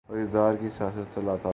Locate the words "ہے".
1.45-1.49